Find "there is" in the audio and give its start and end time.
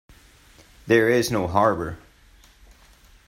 0.87-1.29